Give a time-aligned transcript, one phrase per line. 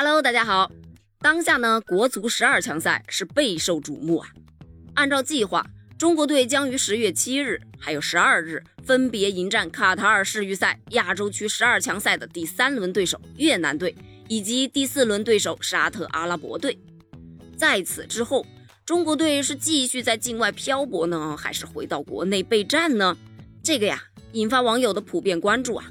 [0.00, 0.70] Hello，大家好。
[1.18, 4.28] 当下呢，国足十二强赛是备受瞩目啊。
[4.94, 5.66] 按照计划，
[5.98, 13.92] 中国队将于十月七日还有十二日分别迎战卡塔尔世预赛亚洲区十二强赛的第三轮对手越南队，
[14.28, 16.78] 以及第四轮对手沙特阿拉伯队。
[17.56, 18.46] 在此之后，
[18.84, 23.16] 中国队是继续在境外漂泊呢，还是回到国内备战呢？
[23.64, 25.90] 这个呀，引发网友的普遍关注啊。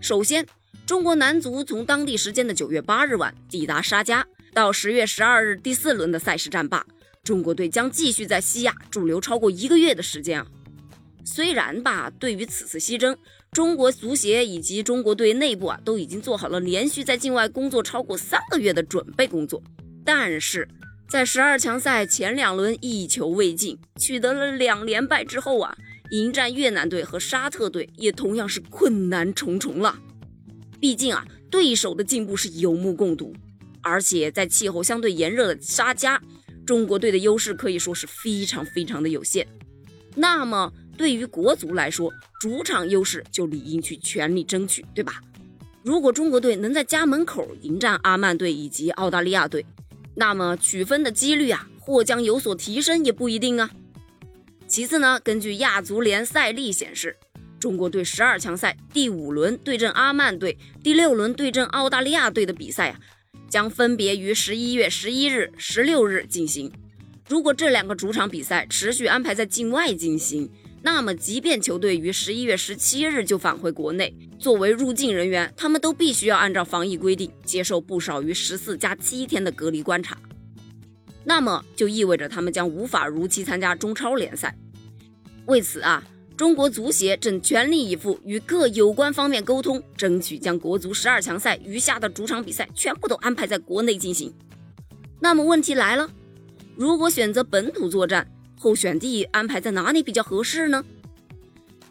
[0.00, 0.46] 首先，
[0.86, 4.22] 中国男足从当地时间的九月八日晚抵达沙迦。
[4.52, 6.84] 到十月十二日第四轮的赛事战罢，
[7.22, 10.46] 中国队将继续在西亚驻留超过一个月的时间啊。
[11.24, 13.16] 虽然吧，对于此次西征，
[13.52, 19.62] 中国足协以及中国队内部啊都已经做好了连续在境外工作超过三个月的准备工作，
[20.04, 20.68] 但是
[21.08, 25.74] 在十二强赛前两轮一球未进，取得了两连败之后啊，
[26.10, 29.98] 迎战越南队和沙特队也同样是困难重重了。
[30.82, 33.32] 毕竟啊，对手的进步是有目共睹。
[33.82, 36.20] 而且在气候相对炎热的沙加，
[36.66, 39.46] 中国队的优势可以说是非常非常的有限。
[40.16, 45.22] 那么对于国足来说，主场优势就理应去全力争取，对吧？
[45.84, 49.64] 如果中国队能在家门口迎战阿曼队以及澳大利亚队，
[50.16, 53.70] 那么取分的几率啊，或将有所提升，也不一定啊。
[54.66, 57.16] 其次呢，根据亚足联赛例显示，
[57.62, 62.98] 中国队十二强赛第五轮对阵阿曼队，第六轮对阵澳大利亚队的比赛啊。
[63.48, 66.72] 将分别于十一月十一日、十六日进行。
[67.28, 70.50] 如果这两个主场比赛持续安排在境外进行，
[70.82, 80.18] 那么即便球队于十一月十七日就返回国内，作为入境人员，他们都必须要按照防疫规定接受不少于十四加七天的隔离观察。
[81.22, 84.52] 那么就意味着他们将无法如期参加中超联赛。
[85.46, 86.02] 为此啊。
[86.42, 94.34] 中国足协正全力以赴与各有关方面沟通，争取将国足十二强赛余下的主场比赛全部都安排在国内进行。
[95.20, 96.10] 那么问题来了，
[96.74, 100.84] 如果选择本土作战，候选地安排在哪里比较合适呢？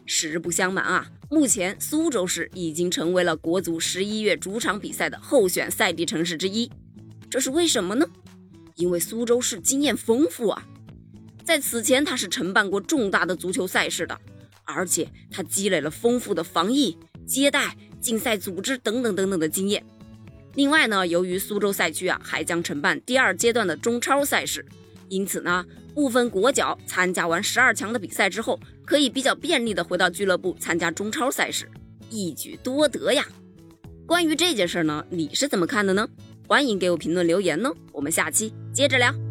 [0.04, 6.70] 实不相瞒啊，目前苏州市已经成为了国足十一月主场比赛的候选赛地城市之一。
[7.30, 8.06] 这是为什么呢？
[8.74, 10.62] 因为苏州市经验丰富啊，
[11.42, 14.20] 在此前他是承办过重大的足球赛事的。
[14.64, 16.96] 而且他积累了丰富的防疫、
[17.26, 19.84] 接待、竞赛组织等等等等的经验。
[20.54, 24.64] 另外呢，由于苏州赛区啊还将承办第二阶段的中超赛事，
[25.08, 25.64] 因此呢，
[25.94, 31.70] 部分国脚参加完十二强的比赛之后，可以比较便利的回到俱乐部参加中超赛事，
[32.10, 33.26] 一举多得呀。
[34.06, 36.06] 关于这件事呢，你是怎么看的呢？
[36.46, 39.21] 欢迎给我评论留言呢，我们下期接着聊。